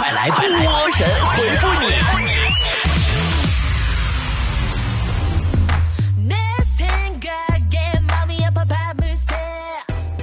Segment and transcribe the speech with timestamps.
[0.00, 1.92] 快来，快来，波神回复你！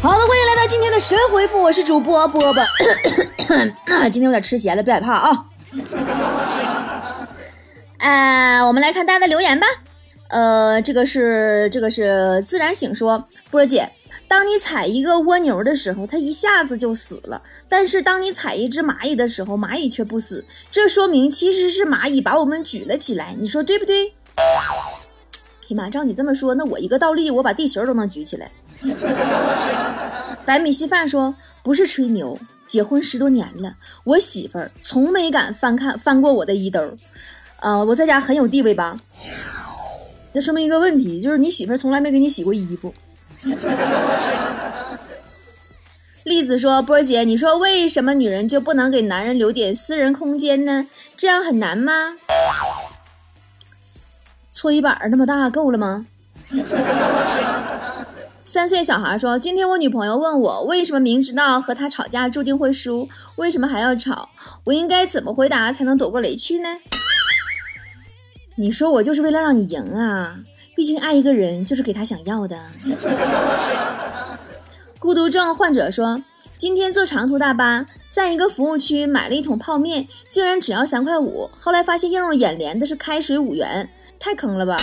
[0.02, 2.64] 好的，欢迎来到今天的神回复，我是主播波波。
[4.10, 5.46] 今天有点吃咸了，别害怕啊。
[8.00, 9.68] 呃，我们来看大家的留言吧。
[10.30, 13.88] 呃，这个是这个是自然醒说，波姐，
[14.28, 24.14] 当你踩一个蜗牛的时候，它一下子就死了；但是当你踩一只蚂蚁的时候，蚂蚁却不死，这说明其实是蚂蚁把我们举了起来，你说对不对？
[25.70, 28.52] 哎妈，照你这么说，那我一个倒立，我把地球都能举起来。
[30.46, 31.34] 白米稀饭说，
[31.64, 36.82] 不是吹牛，结婚十多年了，我媳妇儿从没敢翻看翻过我的衣兜，
[37.60, 38.98] 呃，我在家很有地位吧？
[40.34, 42.94] 这说明一个问题，就是你媳妇儿从来没给你洗过衣服。
[46.24, 50.88] 栗子说：“波儿姐，你说为什么女人就不能给男人留点私人空间呢？
[51.16, 52.16] 这样很难吗？
[54.52, 56.06] 搓衣板那么大够了吗？”
[58.44, 64.30] 三岁小孩说：“今天我女朋友问我，为什么明知道和他吵架注定会输，为什么还要吵？
[64.64, 66.70] 我应该怎么回答才能躲过雷区呢？”
[68.56, 70.40] 你说我就是为了让你赢啊！
[70.78, 72.56] 毕竟爱一个人就是给他想要的。
[75.00, 76.22] 孤独症患者说，
[76.56, 81.50] 今天坐长途大巴，在一个服务区买了一桶泡面，竟然只要三块五。
[81.60, 84.78] 后来发现映入眼帘的是开水五元，太坑了吧！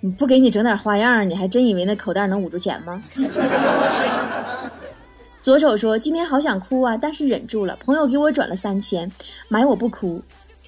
[0.00, 3.00] 你不给你整点花样，你还真以为那口袋能捂住钱吗？
[5.40, 7.78] 左手说，今天好想哭啊，但是忍住了。
[7.84, 9.08] 朋友给我转了三千，
[9.46, 10.20] 买我不哭。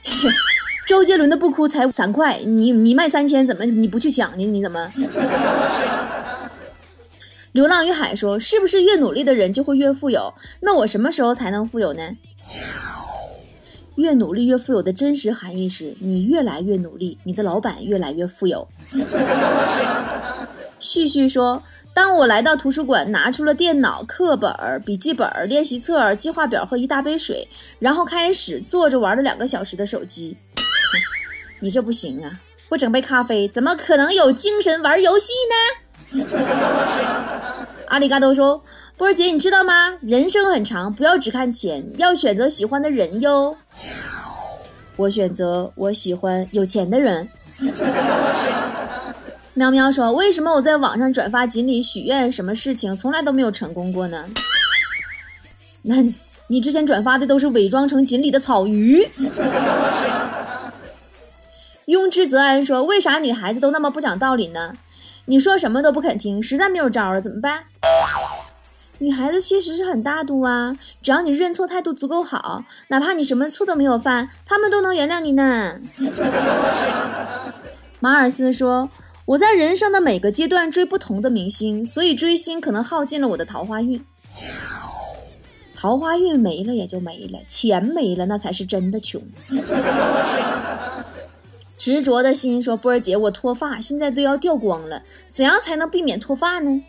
[0.87, 4.45] 周杰伦的不哭才三块，你你卖三千怎么你不去抢呢？
[4.45, 4.91] 你怎么？
[7.53, 10.35] 流浪与海说：“是不是越努力的人就会越富有？
[10.61, 12.03] 那我什么时候才能富有呢？”
[13.97, 18.67] 越努力越富有的真实含义是你越来越努力，你的老板越来越富有。
[20.81, 21.63] 旭旭说
[21.95, 24.53] ：“当我来到图书馆，拿出了电脑、课本、
[24.85, 27.47] 笔记本、练习册、计划表和一大杯水，
[27.79, 30.37] 然后开始坐着玩了两个小时的手机。”
[31.61, 32.31] 你这不行啊！
[32.69, 35.33] 不整杯咖啡，怎么可能有精神玩游戏
[36.17, 36.35] 呢？
[37.89, 38.61] 阿里嘎多说
[38.97, 39.91] ：“波儿姐，你知道吗？
[40.01, 43.57] 人生很长，不要只看钱，要选择喜欢的人哟。”
[44.97, 47.29] 我选择我喜欢有钱的人。
[49.53, 54.25] 喵喵说：“为什么我在网上转发锦鲤许愿，什么事情从来都没有成功过呢？”
[55.83, 55.97] 那
[56.47, 59.07] 你之前转发的都是伪装成锦鲤的草鱼。
[61.87, 64.73] 庸之则安说：“为啥女孩子都那么不讲道理呢？
[65.27, 67.65] 你说什么都不肯听，实在没有招了，怎么办？
[68.99, 75.81] 女孩子其实是很大度啊，只要你认错态度足够好，哪怕你什么错都没有犯，他们都能原谅你呢。
[78.01, 78.89] ”马尔斯说
[79.27, 84.03] ：“我在人生的每个阶段追不同的明星，所以追星可能耗尽了我的桃花运。
[85.75, 89.21] 桃花运没了也就没了，钱没了那才是真的穷。”
[91.77, 96.83] 执着的心说：“波儿姐，我脱发现在都要掉光了，怎样才能避免脱发呢？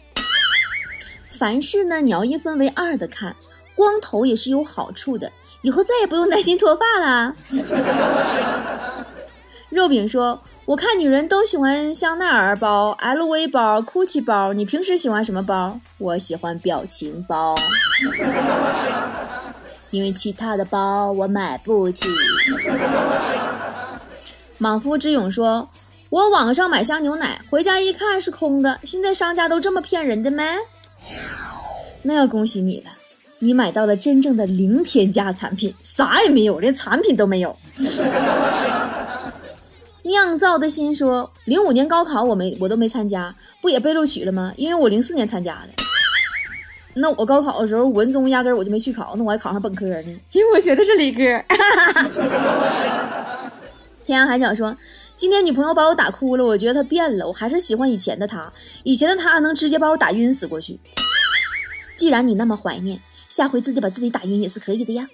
[1.32, 3.36] 凡事呢，你要一分为二的看，
[3.76, 5.32] 光头也是有好处的，
[5.64, 7.36] 以后再也不用担心脱发了。”
[9.70, 15.78] 肉饼说：“我看女人都喜欢香奈儿包、LV 包、GUCCI 包，你平时喜欢什么包？
[15.98, 17.54] 我喜欢表情包，
[19.90, 22.08] 因为其他的包我买不起。”
[24.58, 25.70] 莽夫之勇说
[26.10, 28.80] ：“我网上买箱牛奶，回家一看是空的。
[28.84, 30.44] 现在商家都这么骗人的吗？
[32.02, 32.92] 那要恭喜你了，
[33.40, 37.56] 你买到了真正的零添加产品，啥也没有，连产品都没有。”
[40.04, 44.54] 酿造的心说：“零五年高考我没我都没参加，不也被录取了吗？
[44.56, 45.70] 因为我零四年参加的。
[46.94, 51.22] 那我高考的时候文综压根我就没去考，那我还考上本科呢，因为我学的是理科。
[54.06, 54.78] ”天涯海角说
[55.18, 58.54] ：“今天女朋友把我打哭了，我觉得她变了，我还是喜欢以前的她。
[58.84, 60.80] 以前的她能直接把我打晕死过去。
[61.96, 63.00] 既然你那么怀念，
[63.30, 65.08] 下回自己把自己打晕也是可以的呀。”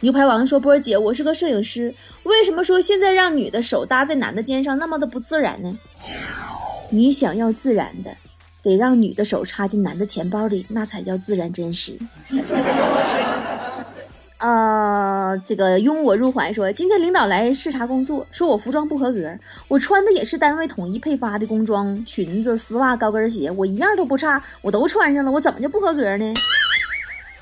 [0.00, 5.78] 牛排王说：“波儿姐，我是个摄影师，为什么说现在让女的手搭在男的肩上那么的不自然呢？
[6.90, 8.14] 你想要自然的，
[8.62, 11.98] 得让女的手插进男的钱包里，那才叫自然真实。”
[14.40, 19.30] 呃，这个拥我入怀说，今天领导来视察工作，说我服装不合格，
[19.68, 26.32] 我穿的也是单位统一配发的工装裙子、丝袜、高跟鞋，我一样都不差，我都穿上了，我怎么就不合格呢？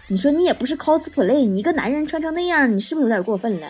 [0.09, 3.69] 你说你也不是 cosplay，你一个男人穿成那样，你是不是有点过分了？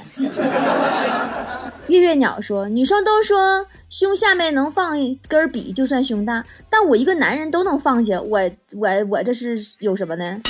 [1.89, 8.41] 月月鸟说，女生都说胸下面能放一根笔就算胸大，但我一个男人都能放下，我
[8.75, 10.41] 我我这是有什么呢？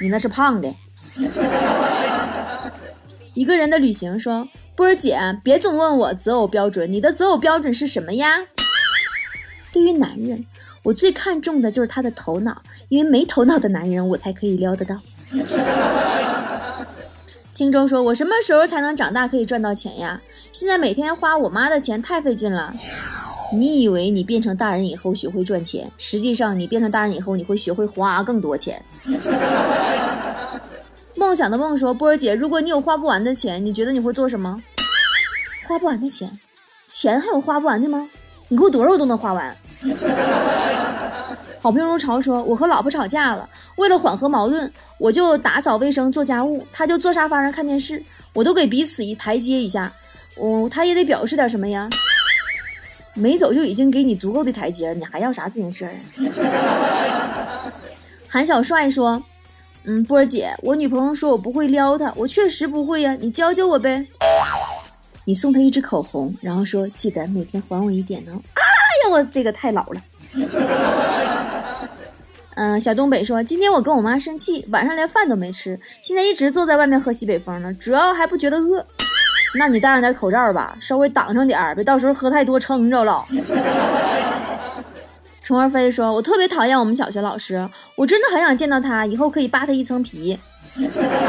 [0.00, 0.74] 你那是胖的。
[3.38, 8.40] 一个人的旅行说，波儿姐，别总问我择偶标准，你的择偶标准是什么呀？
[9.72, 10.44] 对于男人。
[10.82, 14.96] 我最看重的就是他的头脑，因为没头脑的男人我才可以撩得到。
[17.52, 20.20] 青州说：“我什么时候才能长大可以赚到钱呀？
[20.52, 22.74] 现在每天花我妈的钱太费劲了。
[23.52, 28.82] 你以为你变成大人以后学会赚钱，实际上你变成大人以后你会学会花更多钱。”
[31.18, 34.62] 梦想的梦说：“波儿姐，如果你有花不完的钱，你觉得你会做什么？
[35.66, 36.30] 花不完的钱，
[36.86, 38.08] 钱还有花不完的吗？
[38.46, 39.56] 你给我多少我都能花完。
[41.60, 48.00] ”好评如潮说：“我和老婆吵架了，为了缓和矛盾，我就打扫卫生、做家务，他就坐沙发上看电视，
[48.32, 49.92] 我都给彼此一台阶一下。
[50.36, 51.88] 哦，他也得表示点什么呀？
[53.14, 55.90] 没走就已经给你足够的台阶，你还要啥自行车啊？”
[58.30, 59.20] 韩小帅说
[59.90, 64.06] ：“嗯，波儿姐，我女朋友说我不会撩她，我确实不会呀，你教教我呗。
[65.24, 68.36] 你送她一支口红，然后说记得每天还我一点哦。
[68.52, 68.62] 哎
[69.08, 70.02] 呀，我这个太老了。”
[72.56, 78.84] 嗯，小东北说，今天我跟我妈生气，晚上连饭都没吃，现在一直坐在外面喝西北风呢，主要还不觉得饿。
[79.54, 83.24] 那你戴上点口罩吧，稍微挡上点儿，别到时候喝太多撑着了。
[85.48, 90.38] 虫儿飞说，我特别讨厌我们小学老师，我真的很想见到他，以后可以扒他一层皮。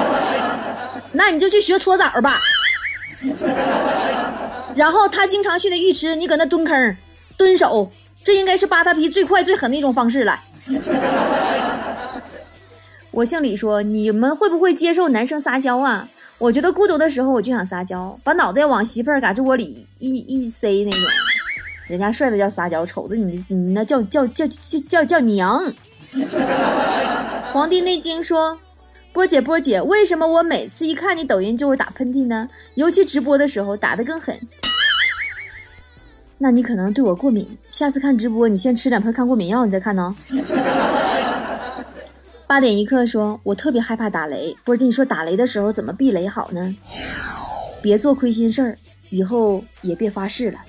[1.13, 2.29] 那你就去学搓澡吧。
[4.75, 6.97] 然后他经常去的浴池，你搁那蹲坑、
[7.37, 7.89] 蹲守。
[8.21, 10.37] 这应该是扒他皮最快最狠的一种方式了。
[13.11, 16.09] 我姓李，说你们会不会接受男生撒娇啊？
[16.39, 20.99] 我觉得孤独的时候我就想撒娇，把脑袋往媳妇儿嘎吱窝里一一塞那种。
[21.89, 25.59] 人家帅的叫撒娇，瞅着你你那叫叫叫叫叫叫娘。
[27.51, 28.55] 黄帝内经说，
[29.11, 32.47] 波姐波姐，为什么我每次一看你抖音就会打喷嚏呢？
[32.75, 34.39] 尤其直播的时候打得更狠。
[36.37, 40.15] 那你可能对我过敏，下次看直播你先吃两片抗过敏药，你再看呢。
[42.45, 46.75] 八点一刻说，我特别害怕打雷，波姐，你说打雷的时候怎么避雷好呢？
[47.81, 48.77] 别做亏心事儿，
[49.09, 50.59] 以后也别发誓了。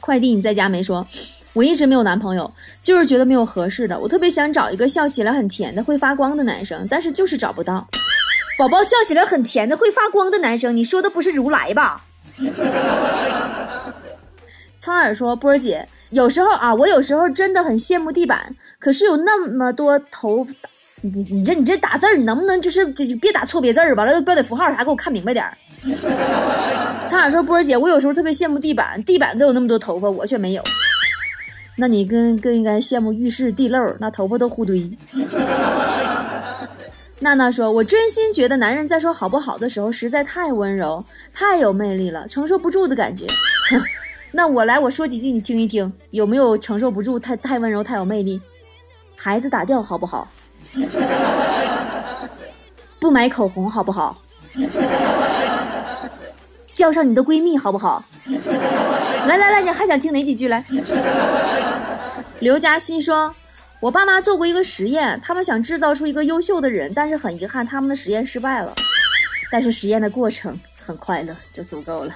[0.00, 0.82] 快递你在家没？
[0.82, 1.06] 说，
[1.52, 2.50] 我一直没有男朋友，
[2.82, 3.98] 就是觉得没有合适的。
[3.98, 7.86] 我特别想找一个笑起来很甜的会发光的男生，但是就是找不到。
[8.58, 12.04] 宝宝笑起来很甜的会发光的男生，你说的不是如来吧？
[14.78, 18.56] 苍耳说：“波儿姐，有时候啊，我有时候真的很羡慕地板。
[18.78, 20.46] 可是有那么多头，
[21.02, 23.94] 你你这你这打字你能不能就是别打错别字儿？
[23.94, 25.56] 完了标点符号啥，给我看明白点儿。”
[27.06, 30.62] 苍耳说：“波儿姐，我有时候特别羡慕地板，地板都有那么多头发，我却没有。
[31.76, 34.90] 那你更更应该羡慕浴室地漏，那头发都糊堆。”
[37.20, 43.26] 娜娜说：“我真心觉得男人在说好不好的时候实在太温柔，太有魅力了，承受不住的感觉。
[44.32, 47.18] 那我来，我说几句你听一听，有没有承受不住？
[47.18, 48.40] 太太温柔，太有魅力。
[49.16, 50.30] 孩子打掉好不好？
[53.00, 54.20] 不买口红好不好？
[56.74, 58.04] 叫上你的闺蜜好不好？
[59.26, 60.48] 来来来，你还想听哪几句？
[60.48, 60.62] 来。”
[62.40, 63.34] 刘嘉欣说。
[63.80, 68.74] 我爸妈做过一个实验，他们想制造出一个优秀的人，但是很遗憾，他们的实验失败了。
[69.50, 72.14] 但是实验的过程很快乐，就足够了。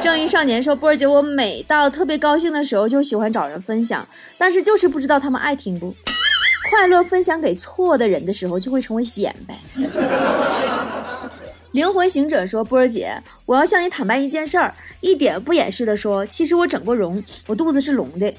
[0.00, 5.94] 正义少年说：“波儿姐，我每到特别高兴的时候，就喜欢找人分享，但是就是不知道他们爱听不。
[6.68, 9.58] 快乐分享给错的人的时候，就会成为显摆。
[11.72, 13.12] ”灵魂行者说：“波儿姐，
[13.44, 18.32] 我要向你坦白一件事儿，一点不掩饰的说，其实我整过容，我肚子是隆的。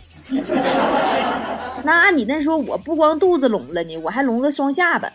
[1.83, 5.12] 那按你那说，我不光肚子隆了呢，我还隆个双下巴。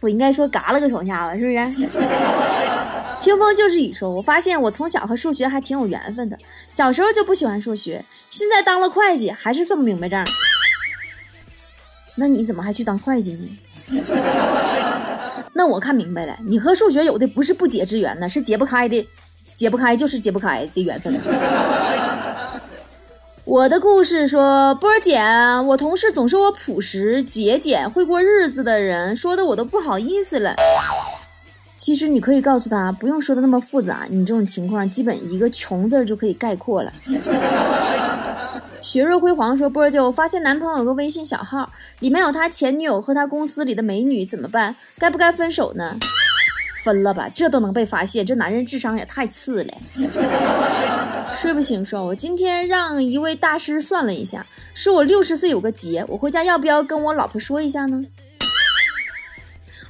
[0.00, 1.88] 我应该说嘎了个双下巴，是不是？”
[3.20, 6.38] 听风就是雨说：“我发现我从小和数学还挺有缘分的，
[6.70, 10.24] 小时候就不喜欢数学，现在当了会计还是算不明白账。
[12.16, 13.48] 那你怎么还去当会计呢？”
[15.52, 19.06] 那我看明白了，你和数学有的不是不解之缘呢，是解不开的，
[19.52, 21.20] 解不开就是解不开的缘分。
[23.44, 25.20] 我的故事说，波儿姐，
[25.66, 30.54] 我同事总说我朴实、节俭、会过日子的人，说的我都不好意思了。
[31.80, 36.92] 其实你可以告诉他，不用说的那么复杂，你这种情况基本一个穷字就可以概括了。
[38.82, 41.70] 雪若辉煌说：“波儿姐，我发现男朋友有个微信小号，
[42.00, 44.76] 里面有他前女友和他公司里的美女，怎么办？
[44.98, 45.96] 该不该分手呢？
[46.84, 49.72] 分了吧，这都能被发现，这男人智商也太次了。
[51.34, 54.44] 睡不醒说，我今天让一位大师算了一下，
[54.74, 58.04] 说我六十岁有个劫，我回家要不要跟我老婆说一下呢？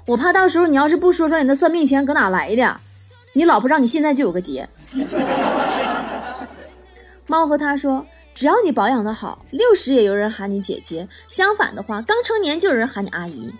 [0.06, 2.80] 我怕到时候你要是不说出来，你那算命钱搁哪来的？
[3.32, 4.68] 你老婆让你现在就有个劫。
[7.26, 13.52] 猫和他说。”只要你保养的好，六十也有人喊你姐姐；相反的话，刚成年就有人喊你阿姨。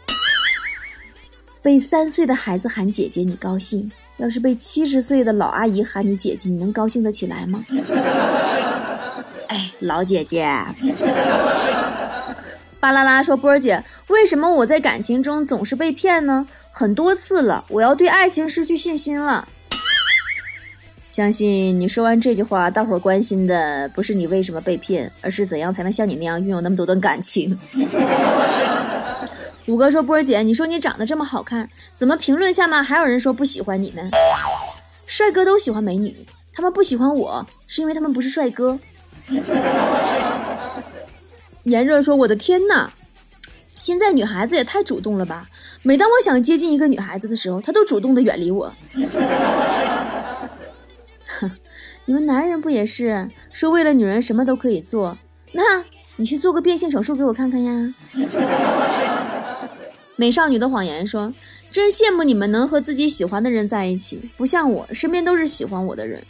[1.61, 7.62] 被三岁的孩子喊姐姐，你高兴；要是被七十岁的老阿姨喊你姐姐，你能高兴得起来吗？
[9.49, 10.49] 哎，老姐姐。
[12.78, 16.46] 巴啦啦说：“波儿姐，为什么我在感情中总是被骗呢？
[16.72, 19.46] 很多次了，我要对爱情失去信心了。”
[21.08, 27.58] 相信你说完这句话，大伙儿关心的不是你为什么被骗，而是怎样才能像你那样拥有那么多段感情。
[29.66, 34.02] 五哥说：“波儿姐，你说你长得这么好看，怎么评论下面还有人说不喜欢你呢？
[35.06, 38.78] 帅哥都喜欢美女，他们不喜欢我是因为他们不是帅哥。”
[41.64, 42.90] 炎热说：“我的天哪，
[43.80, 45.49] 现在女孩子也太主动了吧！
[45.82, 48.72] 每当我想接近一个女孩子的时候，她都主动的远离我。
[52.04, 55.16] ”你们男人不也是说为了女人什么都可以做？
[55.52, 55.82] 那
[56.16, 57.94] 你去做个变性手术给我看看呀！
[60.16, 61.32] 美少女的谎言说
[61.72, 66.22] ：“真羡慕你们能和自己喜欢的人在一起，不像我身边都是喜欢我的人。”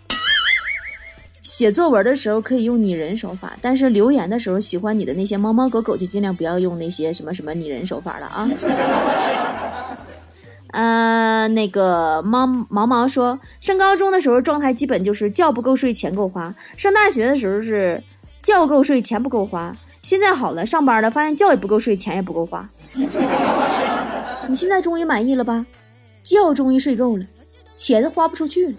[1.51, 8.49] 写作文的时候可以用拟人手法，但是留言的时候喜欢你的那些猫猫狗狗就尽量不要用那些什么什么拟人手法了啊！
[10.71, 18.01] 呃，那个猫毛毛说，上高中的时候状态基本就是觉不够睡，钱够花；上大学的时候是
[18.39, 19.73] 觉够睡，钱不够花。
[20.05, 22.71] 现在好了，上班了，发现觉也不够睡，钱也不够花。
[24.47, 25.67] 你现在终于满意了吧？
[26.23, 27.27] 觉终于睡够了，
[27.75, 28.75] 钱花不出去了。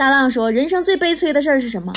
[0.00, 1.92] 大浪说，人生最悲催的事儿是什么？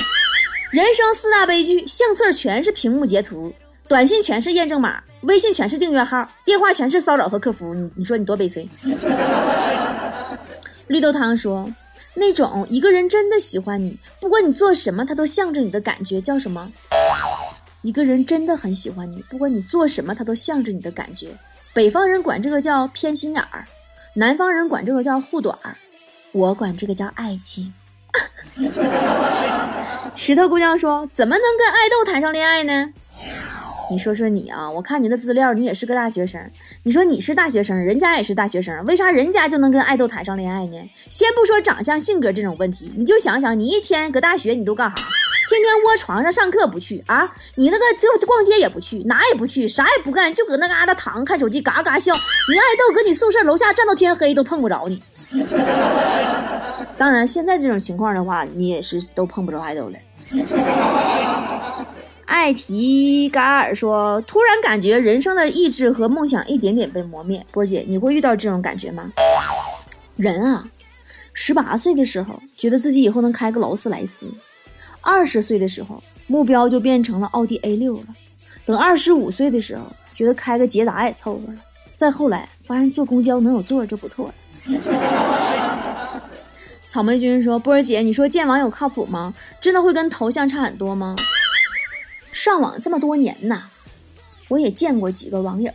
[0.72, 3.54] 人生四大悲剧，相册全是屏幕截图。
[3.88, 7.74] 短信全是验证码，微信全是订阅号，电话全是骚扰和客服。
[7.74, 8.68] 你你说你多悲催？
[10.88, 11.74] 绿豆汤说，
[12.14, 16.70] 那种一个人真的喜欢你，不管你做什么，他都向着你的感觉叫什么？
[17.84, 21.30] 一个人真的很喜欢你，不管你做什么，他都向着你的感觉。
[21.74, 23.64] 北方人管这个叫偏心眼儿，
[24.14, 25.78] 南方人管这个叫护短儿，
[26.34, 27.74] 我管这个叫爱情。
[30.16, 32.90] 石头姑娘说，怎么能跟爱豆谈上恋爱呢？
[33.92, 36.42] 你说说你啊，我看你的资料，你也是个大学生。
[36.84, 40.90] 你说你是大学生，人家也是大学生，为啥人家就能跟爱豆谈上恋爱呢？
[41.10, 44.96] 先不说长相、性格这种问题，你就想想，你一天搁大学你都干啥？
[45.50, 47.30] 天天窝床上上课不去啊？
[47.56, 52.14] 你那个就逛街也不去，哪也不去，啥也不干，就搁那嘎达躺看手机，嘎嘎笑。
[52.14, 55.04] 你爱豆搁你宿舍楼下站到天黑都碰不着你。
[57.04, 60.00] 当然，现在这种情况的话，你也是都碰不着爱豆了。
[62.24, 69.12] 艾提嘎尔说：“突然感觉人生的意志和梦想一点点被磨灭。”波姐，你会遇到这种感觉吗？
[70.16, 70.66] 人啊，
[71.34, 74.26] 十八岁的时候觉得自己以后能开个劳斯莱斯，
[75.02, 78.08] 二十岁的时候目标就变成了奥迪 A 六了，
[78.64, 79.84] 等二十五岁的时候
[80.14, 81.60] 觉得开个捷达也凑合了，
[81.98, 84.34] 再后来发现坐公交能有座就不错了。
[86.94, 89.34] 草莓君说：“波儿姐，你说见网友靠谱吗？
[89.60, 91.16] 真的会跟头像差很多吗？”
[92.32, 93.64] 上网这么多年呐，
[94.48, 95.72] 我也见过几个网友。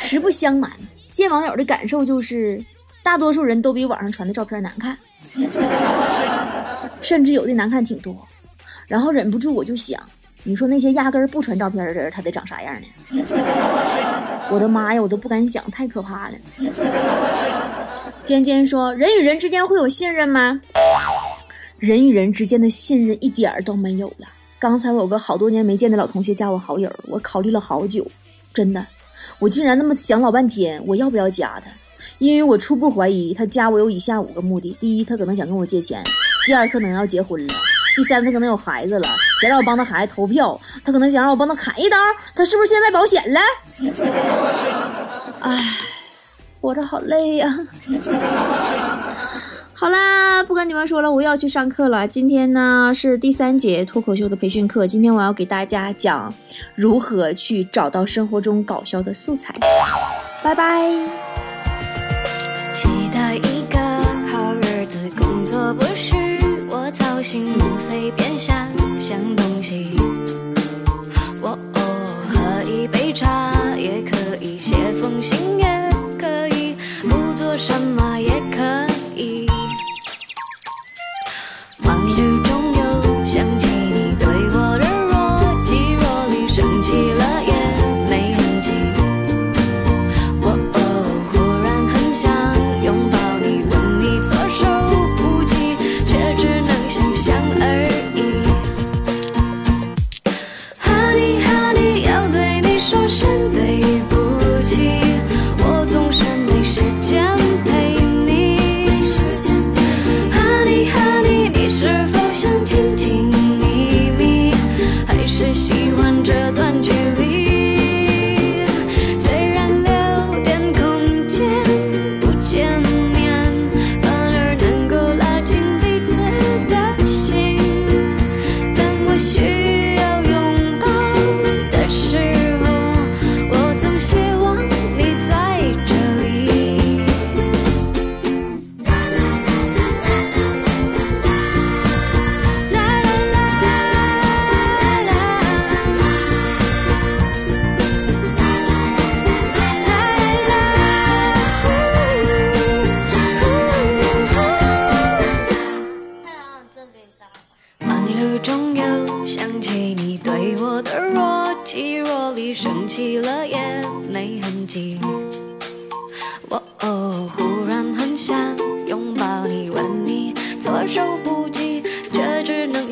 [0.00, 0.68] 实不相瞒，
[1.08, 2.60] 见网友的感受就是，
[3.04, 4.98] 大多数人都比网上传的照片难看，
[7.00, 8.16] 甚至有的难看挺多。
[8.88, 10.02] 然后忍不住我就想，
[10.42, 12.86] 你说那些压根儿不传照片的人，他得长啥样呢？
[14.50, 16.34] 我的妈呀，我都不敢想，太可怕了。
[18.26, 20.60] 尖尖说：“人与人之间会有信任吗？
[21.78, 24.26] 人与人之间的信任一点儿都没有了。”
[24.58, 28.04] 刚才我有个好多年没见的老同学加我好友，我考虑了好久，
[28.52, 28.84] 真的，
[29.38, 31.70] 我竟然那么想老半天，我要不要加他？
[32.18, 36.02] 因为我初步怀疑他加我有以下五个目的：第一，他可能想跟我借钱；
[36.46, 37.54] 第二，可能要结婚了；
[37.94, 39.06] 第三，他可能有孩子了，
[39.40, 41.96] 想让我帮他孩子投票；他可能想让我帮他砍一刀；
[42.34, 43.40] 他是不是现在卖保险了？
[45.40, 45.62] 唉，
[46.60, 47.48] 活着好累呀、
[49.72, 52.08] 好啦，不跟你们说了，我要去上课了。
[52.08, 56.32] 今天呢是第三节脱口秀的培训课，今天我要给大家讲
[56.74, 59.54] 如何去找到生活中搞笑的素材。
[60.42, 60.90] 拜拜。
[62.74, 63.78] 期待一个
[64.32, 66.16] 好日子，工作不是
[66.68, 68.66] 我操心，能随便想
[68.98, 69.94] 想东西。
[71.40, 71.58] 我、哦、
[72.28, 74.15] 喝一杯茶也可。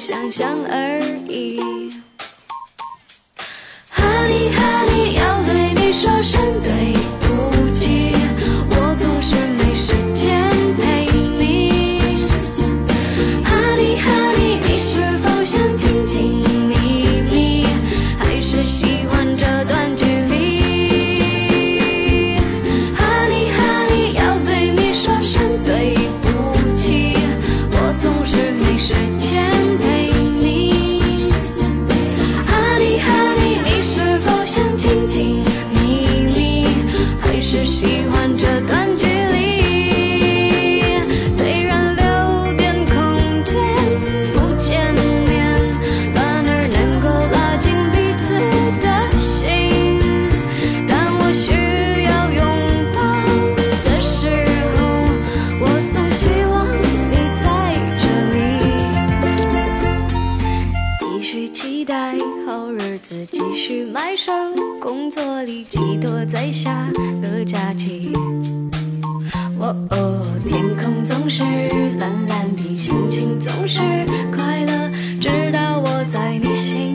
[0.07, 1.24] 想象儿
[65.45, 66.89] 里寄托在下
[67.21, 68.11] 个假期
[69.59, 71.43] 哦哦天空总是
[71.99, 73.81] 蓝蓝的心情总是
[74.35, 76.94] 快乐直到我在你心